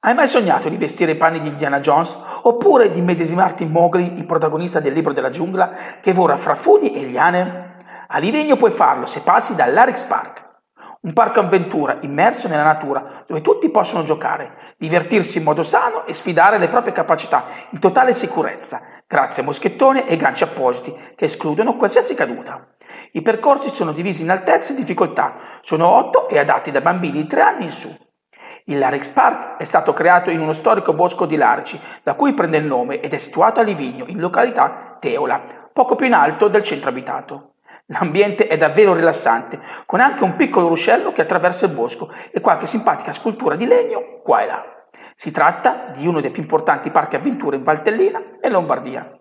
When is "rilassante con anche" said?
38.92-40.22